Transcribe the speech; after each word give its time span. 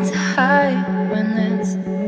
it's 0.00 0.10
high 0.14 0.72
when 1.10 1.36
it's 1.36 1.99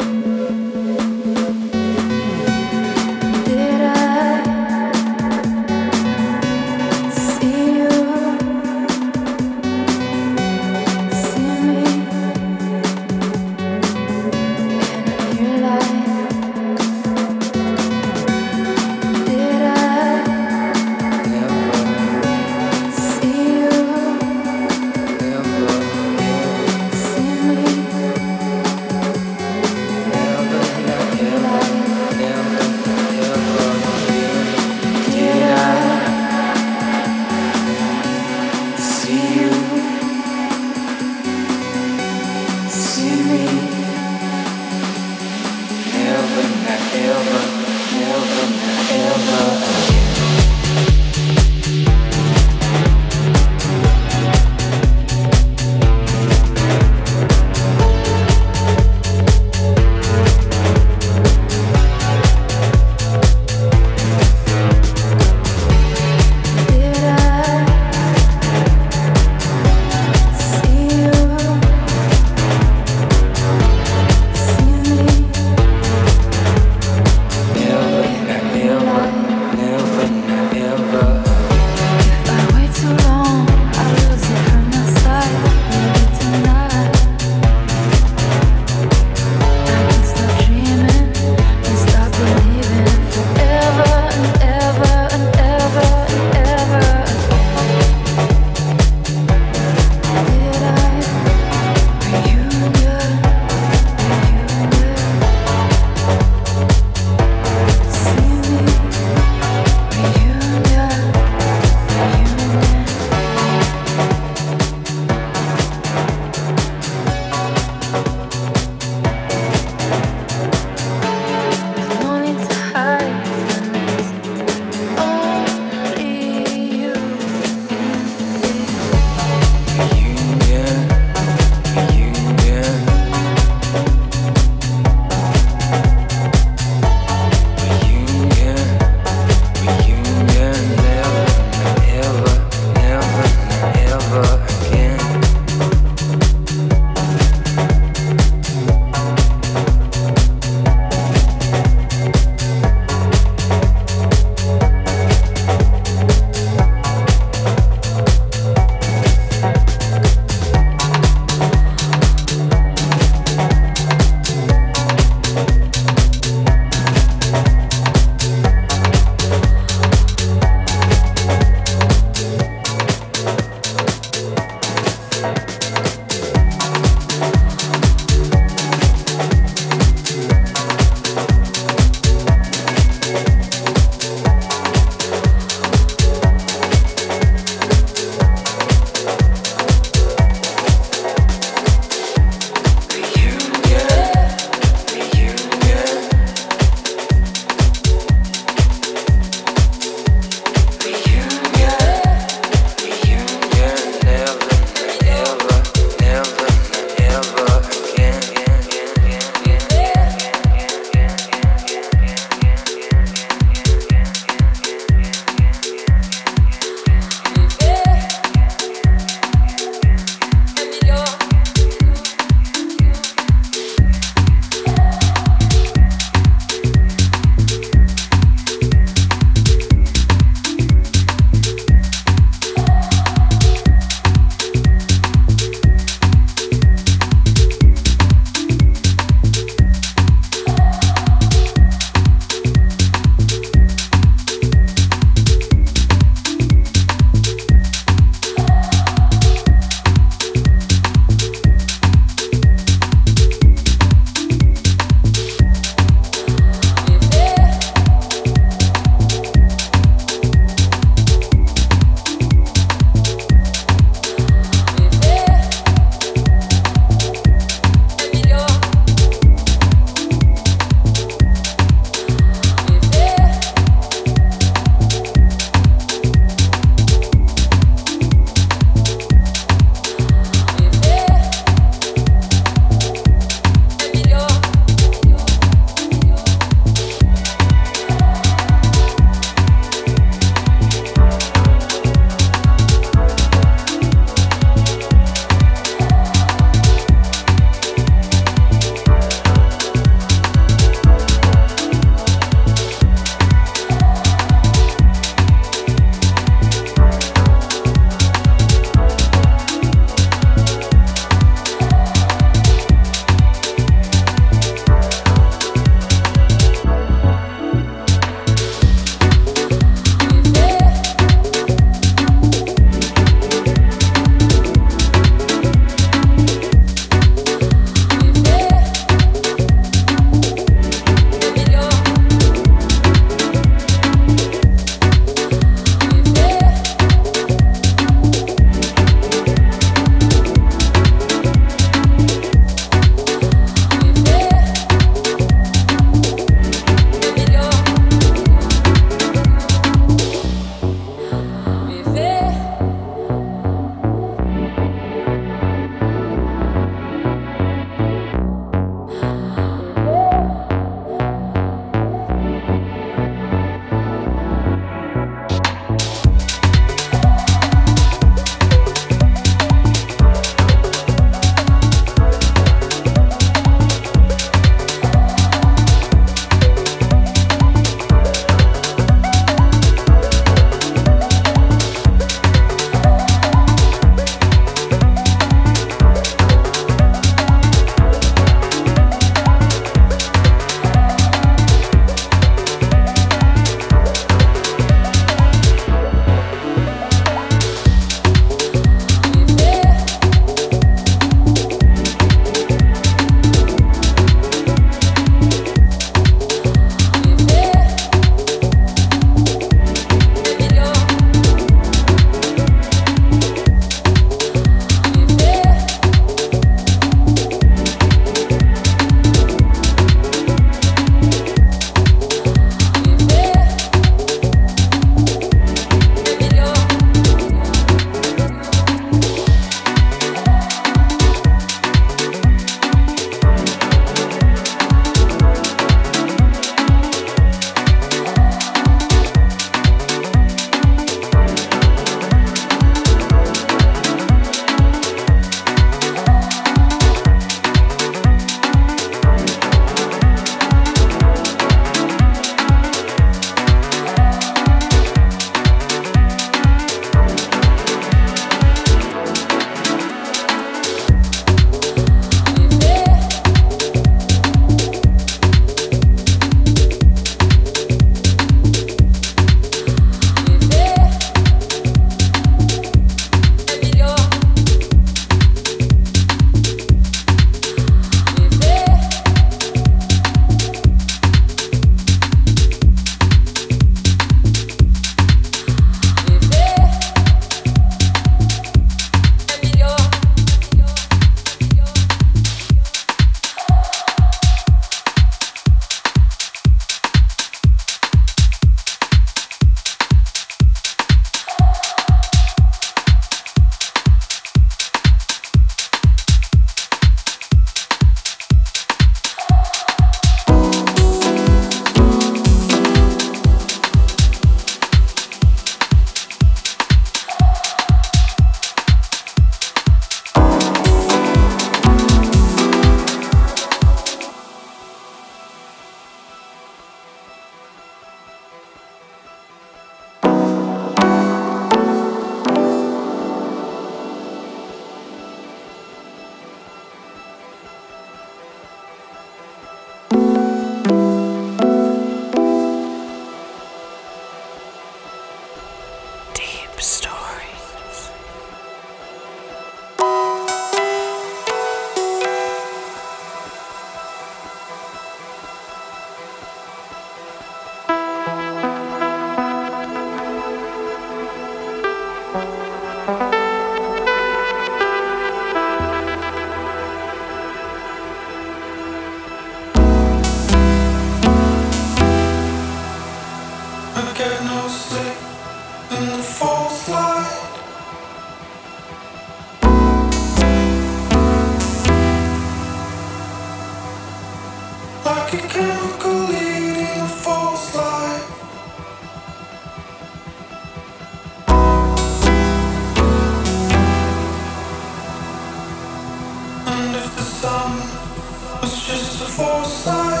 just 598.71 599.01
a 599.01 599.05
false 599.05 600.00